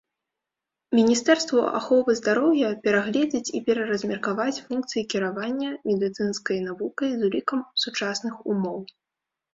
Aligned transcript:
Міністэрству 0.99 1.59
аховы 1.79 2.15
здароўя 2.19 2.71
перагледзець 2.87 3.53
і 3.59 3.63
пераразмеркаваць 3.67 4.61
функцыі 4.69 5.07
кіравання 5.15 5.69
медыцынскай 5.91 6.57
навукай 6.69 7.11
з 7.21 7.29
улікам 7.29 7.59
сучасных 7.85 8.35
умоў. 8.57 8.79